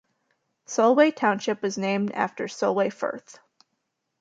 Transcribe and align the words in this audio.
Solway 0.65 1.11
Township 1.11 1.61
was 1.61 1.77
named 1.77 2.09
after 2.13 2.47
Solway 2.47 2.89
Firth. 2.89 3.37